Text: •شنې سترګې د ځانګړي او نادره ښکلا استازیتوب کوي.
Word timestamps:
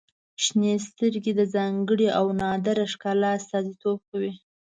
•شنې 0.43 0.73
سترګې 0.87 1.31
د 1.35 1.41
ځانګړي 1.55 2.07
او 2.19 2.25
نادره 2.41 2.85
ښکلا 2.93 3.29
استازیتوب 3.39 3.99
کوي. 4.09 4.33